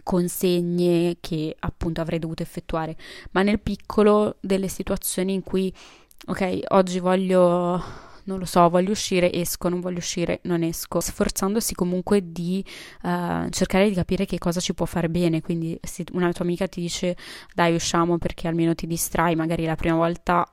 consegne 0.03 1.17
che 1.20 1.56
appunto 1.60 2.01
avrei 2.01 2.20
dovuto 2.20 2.44
effettuare, 2.44 2.96
ma 3.32 3.41
nel 3.44 3.60
piccolo 3.60 4.38
delle 4.41 4.67
situazioni 4.67 5.34
in 5.34 5.44
cui, 5.44 5.74
ok, 6.27 6.60
oggi 6.70 7.00
voglio 7.00 8.06
non 8.27 8.39
lo 8.39 8.46
so, 8.46 8.67
voglio 8.70 8.91
uscire, 8.91 9.32
esco, 9.32 9.70
non 9.70 9.79
voglio 9.79 10.00
uscire, 10.00 10.41
non 10.44 10.62
esco, 10.62 11.00
sforzandosi 11.00 11.74
comunque 11.74 12.32
di 12.32 12.63
uh, 13.03 13.50
cercare 13.50 13.88
di 13.88 13.96
capire 13.96 14.25
che 14.25 14.38
cosa 14.38 14.60
ci 14.60 14.74
può 14.74 14.86
fare 14.86 15.10
bene, 15.10 15.41
quindi 15.41 15.77
se 15.82 16.03
una 16.12 16.32
tua 16.34 16.44
amica 16.44 16.67
ti 16.67 16.82
dice 16.82 17.15
dai 17.53 17.74
usciamo 17.74 18.17
perché 18.17 18.50
almeno 18.50 18.75
ti 18.75 18.86
distrai, 18.86 19.36
magari 19.36 19.63
la 19.65 19.75
prima 19.75 19.96
volta 19.96 20.46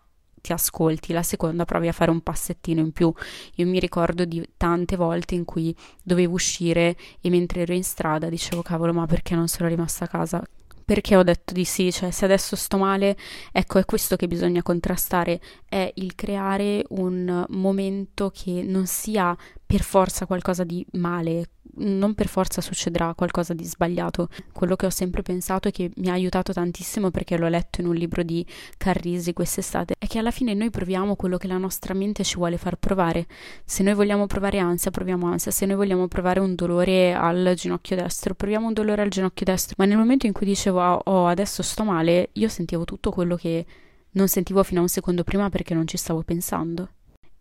ti 0.44 0.52
ascolti, 0.52 1.14
la 1.14 1.22
seconda 1.22 1.64
provi 1.64 1.88
a 1.88 1.92
fare 1.92 2.10
un 2.10 2.20
passettino 2.20 2.80
in 2.80 2.92
più. 2.92 3.10
Io 3.54 3.66
mi 3.66 3.78
ricordo 3.78 4.26
di 4.26 4.46
tante 4.58 4.94
volte 4.94 5.34
in 5.34 5.46
cui 5.46 5.74
dovevo 6.02 6.34
uscire 6.34 6.96
e 7.22 7.30
mentre 7.30 7.62
ero 7.62 7.72
in 7.72 7.82
strada 7.82 8.28
dicevo 8.28 8.60
cavolo 8.60 8.92
ma 8.92 9.06
perché 9.06 9.34
non 9.34 9.48
sono 9.48 9.70
rimasta 9.70 10.04
a 10.04 10.08
casa? 10.08 10.44
Perché 10.84 11.16
ho 11.16 11.22
detto 11.22 11.54
di 11.54 11.64
sì, 11.64 11.90
cioè 11.90 12.10
se 12.10 12.26
adesso 12.26 12.56
sto 12.56 12.76
male, 12.76 13.16
ecco 13.52 13.78
è 13.78 13.86
questo 13.86 14.16
che 14.16 14.26
bisogna 14.26 14.62
contrastare, 14.62 15.40
è 15.66 15.90
il 15.94 16.14
creare 16.14 16.84
un 16.90 17.46
momento 17.48 18.30
che 18.30 18.62
non 18.62 18.86
sia 18.86 19.34
per 19.75 19.83
forza 19.83 20.25
qualcosa 20.25 20.62
di 20.62 20.87
male, 20.93 21.50
non 21.78 22.14
per 22.14 22.28
forza 22.28 22.61
succederà 22.61 23.12
qualcosa 23.14 23.54
di 23.54 23.64
sbagliato. 23.64 24.28
Quello 24.52 24.76
che 24.76 24.87
ho 24.87 24.90
sempre 24.90 25.23
pensato 25.23 25.66
e 25.66 25.73
che 25.73 25.90
mi 25.97 26.11
ha 26.11 26.12
aiutato 26.12 26.52
tantissimo 26.52 27.11
perché 27.11 27.37
l'ho 27.37 27.49
letto 27.49 27.81
in 27.81 27.88
un 27.88 27.97
libro 27.97 28.23
di 28.23 28.47
Carrisi 28.76 29.33
quest'estate 29.33 29.97
è 29.99 30.07
che 30.07 30.21
alla 30.21 30.31
fine 30.31 30.54
noi 30.54 30.71
proviamo 30.71 31.16
quello 31.16 31.38
che 31.38 31.49
la 31.49 31.59
nostra 31.59 31.93
mente 31.93 32.23
ci 32.23 32.37
vuole 32.37 32.57
far 32.57 32.76
provare. 32.76 33.26
Se 33.64 33.83
noi 33.83 33.95
vogliamo 33.95 34.26
provare 34.26 34.61
ansia, 34.61 34.93
proviamo 34.93 35.26
ansia. 35.26 35.50
Se 35.50 35.66
noi 35.66 35.75
vogliamo 35.75 36.07
provare 36.07 36.38
un 36.38 36.54
dolore 36.54 37.12
al 37.12 37.54
ginocchio 37.57 37.97
destro, 37.97 38.35
proviamo 38.35 38.69
un 38.69 38.75
dolore 38.75 39.02
al 39.02 39.09
ginocchio 39.09 39.45
destro. 39.45 39.75
Ma 39.78 39.87
nel 39.87 39.97
momento 39.97 40.26
in 40.26 40.33
cui 40.33 40.47
dicevo 40.47 40.81
oh, 40.81 41.00
oh 41.04 41.26
adesso 41.26 41.64
sto 41.64 41.83
male, 41.83 42.28
io 42.35 42.49
sentivo 42.49 42.85
tutto 42.85 43.11
quello 43.11 43.35
che 43.35 43.66
non 44.11 44.28
sentivo 44.28 44.62
fino 44.62 44.78
a 44.78 44.83
un 44.83 44.88
secondo 44.88 45.25
prima 45.25 45.50
perché 45.50 45.75
non 45.75 45.88
ci 45.88 45.97
stavo 45.97 46.23
pensando 46.23 46.90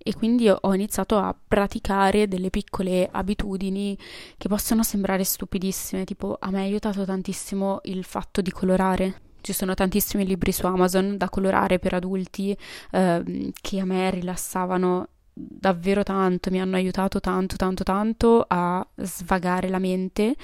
e 0.03 0.13
quindi 0.13 0.49
ho 0.49 0.73
iniziato 0.73 1.17
a 1.17 1.33
praticare 1.47 2.27
delle 2.27 2.49
piccole 2.49 3.07
abitudini 3.11 3.97
che 4.37 4.47
possono 4.47 4.83
sembrare 4.83 5.23
stupidissime, 5.23 6.03
tipo 6.03 6.37
a 6.39 6.51
me 6.51 6.59
ha 6.59 6.63
aiutato 6.63 7.05
tantissimo 7.05 7.79
il 7.83 8.03
fatto 8.03 8.41
di 8.41 8.51
colorare. 8.51 9.21
Ci 9.41 9.53
sono 9.53 9.73
tantissimi 9.73 10.25
libri 10.25 10.51
su 10.51 10.65
Amazon 10.65 11.17
da 11.17 11.29
colorare 11.29 11.79
per 11.79 11.93
adulti 11.93 12.55
eh, 12.91 13.51
che 13.59 13.79
a 13.79 13.85
me 13.85 14.09
rilassavano 14.09 15.07
davvero 15.33 16.03
tanto, 16.03 16.51
mi 16.51 16.61
hanno 16.61 16.75
aiutato 16.75 17.19
tanto, 17.19 17.55
tanto, 17.55 17.83
tanto 17.83 18.45
a 18.47 18.85
svagare 18.95 19.69
la 19.69 19.79
mente 19.79 20.35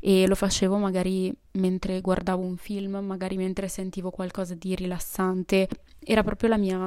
e 0.00 0.26
lo 0.26 0.34
facevo 0.34 0.78
magari 0.78 1.32
mentre 1.52 2.00
guardavo 2.00 2.42
un 2.42 2.56
film, 2.56 2.96
magari 2.96 3.36
mentre 3.36 3.68
sentivo 3.68 4.10
qualcosa 4.10 4.54
di 4.54 4.74
rilassante. 4.74 5.68
Era 5.98 6.22
proprio 6.22 6.48
la 6.48 6.56
mia, 6.56 6.78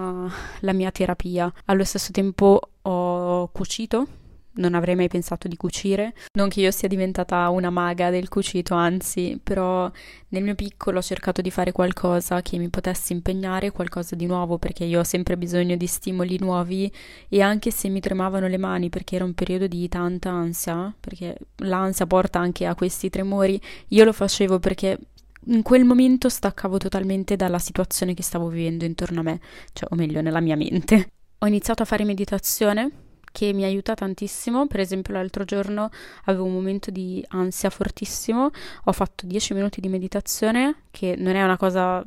la 0.62 0.74
mia 0.74 0.92
terapia. 0.92 1.52
Allo 1.66 1.84
stesso 1.84 2.12
tempo 2.12 2.60
ho 2.82 3.48
cucito 3.50 4.08
non 4.54 4.74
avrei 4.74 4.96
mai 4.96 5.08
pensato 5.08 5.48
di 5.48 5.56
cucire. 5.56 6.14
Non 6.34 6.50
che 6.50 6.62
io 6.62 6.72
sia 6.72 6.88
diventata 6.88 7.50
una 7.50 7.70
maga 7.70 8.10
del 8.10 8.28
cucito, 8.28 8.74
anzi, 8.74 9.40
però 9.42 9.90
nel 10.30 10.44
mio 10.44 10.56
piccolo 10.56 11.00
ho 11.00 11.02
cercato 11.02 11.42
di 11.42 11.52
fare 11.52 11.72
qualcosa 11.72 12.42
che 12.42 12.58
mi 12.58 12.70
potesse 12.70 13.14
impegnare, 13.14 13.72
qualcosa 13.72 14.16
di 14.16 14.26
nuovo, 14.26 14.58
perché 14.58 14.84
io 14.84 15.00
ho 15.00 15.04
sempre 15.04 15.38
bisogno 15.38 15.76
di 15.76 15.88
stimoli 15.88 16.38
nuovi 16.40 16.92
e 17.30 17.42
anche 17.42 17.72
se 17.72 17.90
mi 17.90 18.00
tremavano 18.00 18.48
le 18.48 18.58
mani 18.58 18.90
perché 18.90 19.16
era 19.16 19.26
un 19.26 19.34
periodo 19.34 19.68
di 19.68 19.88
tanta 19.88 20.30
ansia, 20.30 20.94
perché 21.00 21.38
l'ansia 21.58 22.06
porta 22.08 22.40
anche 22.40 22.66
a 22.66 22.76
questi 22.76 23.10
tremori, 23.10 23.60
io 23.90 24.04
lo 24.04 24.14
facevo 24.14 24.60
perché 24.60 24.98
in 25.46 25.64
quel 25.64 25.86
momento 25.86 26.30
staccavo 26.30 26.78
totalmente 26.78 27.36
dalla 27.36 27.58
situazione 27.60 28.14
che 28.14 28.22
stavo 28.22 28.48
vivendo 28.48 28.86
intorno 28.86 29.22
a 29.22 29.24
me, 29.24 29.40
cioè 29.74 29.90
o 29.92 29.96
meglio 29.96 30.22
nella 30.22 30.40
mia 30.40 30.56
mente. 30.56 31.12
Ho 31.40 31.48
iniziato 31.48 31.82
a 31.82 31.86
fare 31.86 32.04
meditazione 32.04 33.10
che 33.32 33.54
mi 33.54 33.64
aiuta 33.64 33.94
tantissimo. 33.94 34.68
Per 34.68 34.80
esempio, 34.80 35.14
l'altro 35.14 35.44
giorno 35.44 35.90
avevo 36.26 36.46
un 36.46 36.54
momento 36.54 36.92
di 36.92 37.24
ansia 37.30 37.70
fortissimo, 37.70 38.50
ho 38.84 38.92
fatto 38.92 39.26
10 39.26 39.54
minuti 39.54 39.82
di 39.82 39.90
meditazione, 39.90 40.84
che 40.92 41.16
non 41.18 41.36
è 41.36 41.44
una 41.44 41.58
cosa 41.58 42.04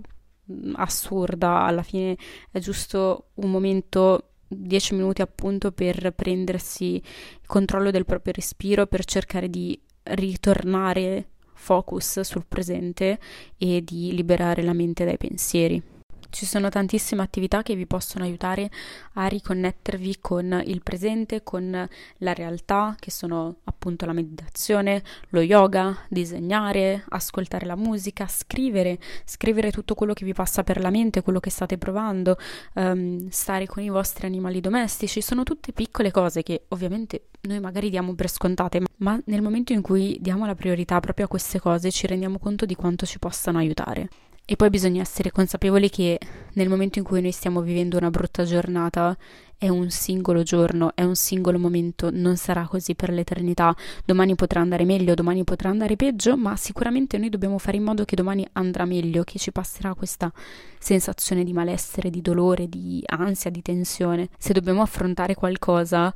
mm, 0.53 0.75
assurda, 0.77 1.63
alla 1.63 1.83
fine 1.83 2.17
è 2.51 2.59
giusto 2.59 3.29
un 3.35 3.51
momento 3.51 4.31
10 4.49 4.95
minuti 4.95 5.23
appunto 5.23 5.73
per 5.73 6.13
prendersi 6.13 6.95
il 6.95 7.47
controllo 7.47 7.91
del 7.91 8.05
proprio 8.05 8.33
respiro, 8.35 8.87
per 8.87 9.05
cercare 9.05 9.49
di 9.49 9.79
ritornare 10.05 11.29
focus 11.55 12.21
sul 12.21 12.45
presente 12.47 13.19
e 13.57 13.83
di 13.83 14.15
liberare 14.15 14.63
la 14.63 14.75
mente 14.75 15.05
dai 15.05 15.17
pensieri. 15.17 15.94
Ci 16.35 16.47
sono 16.47 16.69
tantissime 16.69 17.23
attività 17.23 17.63
che 17.63 17.77
vi 17.77 17.87
possono 17.87 18.25
aiutare 18.25 18.69
a 19.13 19.29
riconnettervi 19.29 20.17
con 20.21 20.61
il 20.67 20.83
presente, 20.83 21.45
con 21.45 21.89
la 22.19 22.33
realtà, 22.33 22.97
che 22.99 23.13
sono 23.13 23.59
appunto 23.63 24.05
la 24.05 24.13
meditazione, 24.13 25.05
lo 25.29 25.41
yoga, 25.41 25.97
disegnare, 26.09 27.05
ascoltare 27.11 27.67
la 27.67 27.77
musica, 27.77 28.27
scrivere, 28.27 28.99
scrivere 29.25 29.71
tutto 29.71 29.95
quello 29.95 30.13
che 30.13 30.25
vi 30.25 30.33
passa 30.33 30.65
per 30.65 30.81
la 30.81 30.91
mente, 30.91 31.23
quello 31.23 31.39
che 31.39 31.51
state 31.51 31.79
provando, 31.79 32.37
um, 32.75 33.29
stare 33.29 33.67
con 33.69 33.85
i 33.85 33.89
vostri 33.89 34.27
animali 34.27 34.59
domestici. 34.59 35.23
Sono 35.23 35.45
tutte 35.45 35.71
piccole 35.71 36.11
cose 36.11 36.43
che 36.43 36.65
ovviamente 36.71 37.27
noi 37.43 37.61
magari 37.61 37.91
diamo 37.91 38.13
per 38.17 38.29
scontate, 38.29 38.83
ma 38.97 39.17
nel 39.27 39.41
momento 39.41 39.73
in 39.73 39.83
cui 39.83 40.19
diamo 40.21 40.47
la 40.47 40.57
priorità 40.57 40.99
proprio 40.99 41.27
a 41.27 41.29
queste 41.29 41.61
cose 41.61 41.93
ci 41.93 42.09
rendiamo 42.09 42.41
conto 42.41 42.67
di 42.67 42.75
quanto 42.75 43.07
ci 43.07 43.21
possano 43.21 43.59
aiutare. 43.59 44.09
E 44.47 44.57
poi 44.57 44.69
bisogna 44.69 45.01
essere 45.01 45.31
consapevoli 45.31 45.89
che 45.89 46.19
nel 46.53 46.69
momento 46.69 46.99
in 46.99 47.05
cui 47.05 47.23
noi 47.23 47.33
stiamo 47.33 47.63
vivendo 47.63 47.97
una 47.97 48.11
brutta 48.11 48.45
giornata 48.45 49.17
è 49.57 49.69
un 49.71 49.89
singolo 49.89 50.43
giorno, 50.43 50.93
è 50.95 51.03
un 51.03 51.15
singolo 51.15 51.59
momento, 51.59 52.11
non 52.13 52.37
sarà 52.37 52.67
così 52.67 52.95
per 52.95 53.09
l'eternità. 53.09 53.75
Domani 54.05 54.35
potrà 54.35 54.61
andare 54.61 54.85
meglio, 54.85 55.15
domani 55.15 55.45
potrà 55.45 55.71
andare 55.71 55.97
peggio, 55.97 56.37
ma 56.37 56.57
sicuramente 56.57 57.17
noi 57.17 57.31
dobbiamo 57.31 57.57
fare 57.57 57.79
in 57.79 57.85
modo 57.85 58.05
che 58.05 58.17
domani 58.17 58.47
andrà 58.53 58.85
meglio, 58.85 59.25
che 59.25 59.39
ci 59.39 59.51
passerà 59.51 59.95
questa 59.95 60.31
sensazione 60.79 61.43
di 61.43 61.55
malessere, 61.55 62.11
di 62.11 62.21
dolore, 62.21 62.69
di 62.69 63.03
ansia, 63.07 63.51
di 63.51 63.63
tensione. 63.63 64.29
Se 64.37 64.53
dobbiamo 64.53 64.83
affrontare 64.83 65.35
qualcosa, 65.35 66.13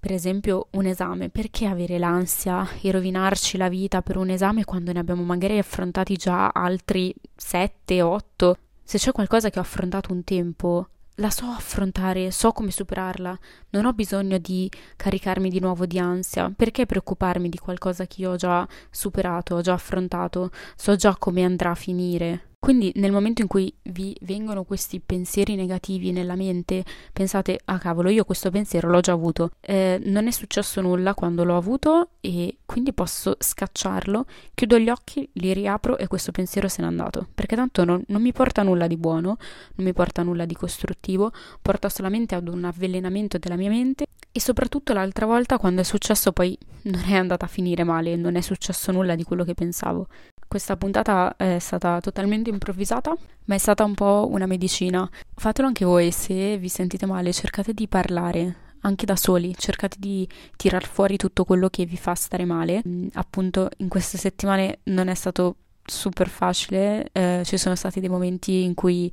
per 0.00 0.12
esempio 0.12 0.68
un 0.72 0.86
esame, 0.86 1.28
perché 1.28 1.66
avere 1.66 1.98
l'ansia 1.98 2.66
e 2.80 2.90
rovinarci 2.90 3.58
la 3.58 3.68
vita 3.68 4.00
per 4.00 4.16
un 4.16 4.30
esame 4.30 4.64
quando 4.64 4.92
ne 4.92 4.98
abbiamo 4.98 5.22
magari 5.22 5.58
affrontati 5.58 6.16
già 6.16 6.48
altri 6.48 7.14
7, 7.36 8.00
8? 8.00 8.56
Se 8.82 8.96
c'è 8.96 9.12
qualcosa 9.12 9.50
che 9.50 9.58
ho 9.58 9.62
affrontato 9.62 10.12
un 10.12 10.24
tempo, 10.24 10.88
la 11.16 11.30
so 11.30 11.44
affrontare, 11.44 12.30
so 12.30 12.50
come 12.52 12.70
superarla, 12.70 13.38
non 13.70 13.84
ho 13.84 13.92
bisogno 13.92 14.38
di 14.38 14.70
caricarmi 14.96 15.50
di 15.50 15.60
nuovo 15.60 15.84
di 15.84 15.98
ansia, 15.98 16.50
perché 16.56 16.86
preoccuparmi 16.86 17.50
di 17.50 17.58
qualcosa 17.58 18.06
che 18.06 18.22
io 18.22 18.30
ho 18.32 18.36
già 18.36 18.66
superato, 18.90 19.56
ho 19.56 19.60
già 19.60 19.74
affrontato, 19.74 20.50
so 20.74 20.96
già 20.96 21.14
come 21.16 21.44
andrà 21.44 21.72
a 21.72 21.74
finire. 21.74 22.49
Quindi 22.62 22.92
nel 22.96 23.10
momento 23.10 23.40
in 23.40 23.48
cui 23.48 23.74
vi 23.84 24.14
vengono 24.20 24.64
questi 24.64 25.00
pensieri 25.00 25.54
negativi 25.54 26.12
nella 26.12 26.36
mente, 26.36 26.84
pensate, 27.10 27.58
ah 27.64 27.78
cavolo, 27.78 28.10
io 28.10 28.24
questo 28.24 28.50
pensiero 28.50 28.90
l'ho 28.90 29.00
già 29.00 29.12
avuto, 29.12 29.52
eh, 29.62 29.98
non 30.04 30.26
è 30.26 30.30
successo 30.30 30.82
nulla 30.82 31.14
quando 31.14 31.42
l'ho 31.42 31.56
avuto 31.56 32.10
e 32.20 32.58
quindi 32.66 32.92
posso 32.92 33.34
scacciarlo, 33.38 34.26
chiudo 34.52 34.78
gli 34.78 34.90
occhi, 34.90 35.26
li 35.32 35.54
riapro 35.54 35.96
e 35.96 36.06
questo 36.06 36.32
pensiero 36.32 36.68
se 36.68 36.82
n'è 36.82 36.88
andato, 36.88 37.26
perché 37.34 37.56
tanto 37.56 37.82
non, 37.84 38.04
non 38.08 38.20
mi 38.20 38.32
porta 38.32 38.62
nulla 38.62 38.86
di 38.86 38.98
buono, 38.98 39.38
non 39.76 39.86
mi 39.86 39.94
porta 39.94 40.22
nulla 40.22 40.44
di 40.44 40.54
costruttivo, 40.54 41.32
porta 41.62 41.88
solamente 41.88 42.34
ad 42.34 42.46
un 42.46 42.64
avvelenamento 42.64 43.38
della 43.38 43.56
mia 43.56 43.70
mente 43.70 44.04
e 44.30 44.38
soprattutto 44.38 44.92
l'altra 44.92 45.24
volta 45.24 45.56
quando 45.58 45.80
è 45.80 45.84
successo 45.84 46.30
poi 46.30 46.56
non 46.82 47.04
è 47.08 47.16
andata 47.16 47.46
a 47.46 47.48
finire 47.48 47.84
male, 47.84 48.16
non 48.16 48.36
è 48.36 48.42
successo 48.42 48.92
nulla 48.92 49.14
di 49.14 49.24
quello 49.24 49.44
che 49.44 49.54
pensavo. 49.54 50.08
Questa 50.50 50.76
puntata 50.76 51.36
è 51.36 51.60
stata 51.60 52.00
totalmente 52.00 52.50
improvvisata, 52.50 53.16
ma 53.44 53.54
è 53.54 53.58
stata 53.58 53.84
un 53.84 53.94
po' 53.94 54.26
una 54.32 54.46
medicina. 54.46 55.08
Fatelo 55.36 55.68
anche 55.68 55.84
voi, 55.84 56.10
se 56.10 56.58
vi 56.58 56.68
sentite 56.68 57.06
male, 57.06 57.32
cercate 57.32 57.72
di 57.72 57.86
parlare 57.86 58.56
anche 58.80 59.06
da 59.06 59.14
soli, 59.14 59.54
cercate 59.56 59.98
di 60.00 60.28
tirar 60.56 60.84
fuori 60.84 61.16
tutto 61.16 61.44
quello 61.44 61.68
che 61.68 61.84
vi 61.84 61.96
fa 61.96 62.16
stare 62.16 62.44
male. 62.44 62.82
Mm, 62.84 63.06
appunto, 63.12 63.68
in 63.76 63.86
queste 63.86 64.18
settimane 64.18 64.80
non 64.86 65.06
è 65.06 65.14
stato 65.14 65.54
super 65.84 66.28
facile, 66.28 67.10
eh, 67.12 67.42
ci 67.44 67.56
sono 67.56 67.76
stati 67.76 68.00
dei 68.00 68.08
momenti 68.08 68.64
in 68.64 68.74
cui 68.74 69.08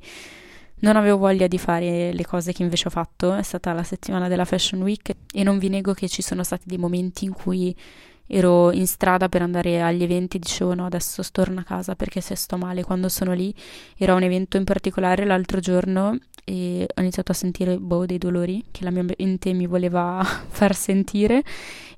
non 0.80 0.96
avevo 0.96 1.18
voglia 1.18 1.46
di 1.46 1.58
fare 1.58 2.12
le 2.12 2.26
cose 2.26 2.52
che 2.52 2.64
invece 2.64 2.88
ho 2.88 2.90
fatto, 2.90 3.32
è 3.34 3.44
stata 3.44 3.72
la 3.72 3.84
settimana 3.84 4.26
della 4.26 4.44
Fashion 4.44 4.82
Week 4.82 5.14
e 5.32 5.44
non 5.44 5.58
vi 5.58 5.68
nego 5.68 5.92
che 5.92 6.08
ci 6.08 6.20
sono 6.20 6.42
stati 6.42 6.64
dei 6.66 6.78
momenti 6.78 7.24
in 7.24 7.32
cui 7.32 7.72
ero 8.28 8.70
in 8.70 8.86
strada 8.86 9.28
per 9.28 9.42
andare 9.42 9.82
agli 9.82 10.02
eventi 10.02 10.38
dicevo 10.38 10.74
no 10.74 10.86
adesso 10.86 11.22
torno 11.32 11.60
a 11.60 11.64
casa 11.64 11.96
perché 11.96 12.20
se 12.20 12.36
sto 12.36 12.56
male 12.56 12.84
quando 12.84 13.08
sono 13.08 13.32
lì. 13.32 13.52
Era 13.96 14.14
un 14.14 14.22
evento 14.22 14.56
in 14.56 14.64
particolare 14.64 15.24
l'altro 15.24 15.58
giorno 15.58 16.16
e 16.44 16.86
ho 16.94 17.00
iniziato 17.00 17.32
a 17.32 17.34
sentire 17.34 17.78
boh, 17.78 18.06
dei 18.06 18.16
dolori 18.16 18.64
che 18.70 18.84
la 18.84 18.90
mia 18.90 19.04
mente 19.18 19.52
mi 19.52 19.66
voleva 19.66 20.22
far 20.48 20.74
sentire 20.74 21.42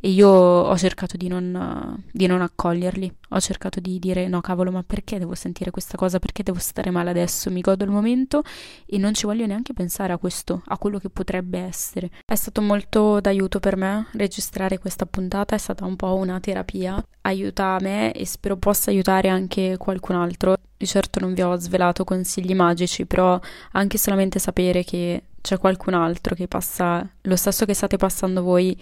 e 0.03 0.09
io 0.09 0.29
ho 0.29 0.77
cercato 0.79 1.19
di 1.19 1.29
non, 1.29 2.03
di 2.11 2.27
non 2.27 2.41
accoglierli, 2.41 3.13
ho 3.29 3.41
cercato 3.41 3.81
di 3.81 3.99
dire 3.99 4.29
no 4.29 4.41
cavolo 4.41 4.71
ma 4.71 4.83
perché 4.83 5.19
devo 5.19 5.35
sentire 5.35 5.71
questa 5.71 5.99
cosa, 5.99 6.19
perché 6.19 6.43
devo 6.43 6.59
stare 6.59 6.91
male 6.91 7.11
adesso, 7.11 7.51
mi 7.51 7.61
godo 7.61 7.85
il 7.85 7.91
momento. 7.91 8.43
E 8.87 8.97
non 8.97 9.13
ci 9.13 9.27
voglio 9.27 9.45
neanche 9.45 9.75
pensare 9.75 10.15
a 10.15 10.17
questo, 10.19 10.63
a 10.67 10.79
quello 10.79 10.99
che 10.99 11.11
potrebbe 11.11 11.59
essere. 11.59 12.11
È 12.25 12.35
stato 12.35 12.63
molto 12.63 13.21
d'aiuto 13.21 13.61
per 13.61 13.77
me 13.77 14.07
registrare 14.13 14.79
questa 14.79 15.05
puntata, 15.05 15.55
è 15.55 15.59
stata 15.59 15.85
un 15.85 15.97
po' 15.97 16.15
una 16.21 16.41
terapia, 16.41 17.03
aiuta 17.23 17.77
me 17.81 18.13
e 18.13 18.27
spero 18.27 18.57
possa 18.57 18.91
aiutare 18.91 19.29
anche 19.29 19.77
qualcun 19.79 20.17
altro. 20.17 20.57
Di 20.77 20.87
certo 20.87 21.21
non 21.21 21.35
vi 21.35 21.43
ho 21.43 21.57
svelato 21.57 22.05
consigli 22.05 22.55
magici, 22.55 23.07
però 23.07 23.39
anche 23.73 23.99
solamente 23.99 24.39
sapere 24.39 24.85
che 24.85 25.25
c'è 25.41 25.59
qualcun 25.59 25.95
altro 25.95 26.35
che 26.35 26.49
passa 26.49 27.09
lo 27.23 27.37
stesso 27.37 27.65
che 27.65 27.75
state 27.75 27.97
passando 27.97 28.43
voi 28.43 28.79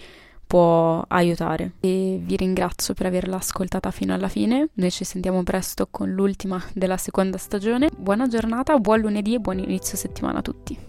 può 0.47 1.03
aiutare. 1.07 1.73
E 1.79 2.19
vi 2.21 2.35
ringrazio 2.35 2.95
per 2.95 3.05
averla 3.05 3.35
ascoltata 3.37 3.91
fino 3.91 4.13
alla 4.15 4.29
fine. 4.29 4.69
Noi 4.73 4.89
ci 4.89 5.03
sentiamo 5.03 5.43
presto 5.43 5.87
con 5.91 6.11
l'ultima 6.11 6.59
della 6.73 6.97
seconda 6.97 7.37
stagione. 7.37 7.89
Buona 7.95 8.27
giornata, 8.27 8.77
buon 8.79 9.01
lunedì 9.01 9.35
e 9.35 9.39
buon 9.39 9.59
inizio 9.59 9.95
settimana 9.95 10.39
a 10.39 10.41
tutti. 10.41 10.88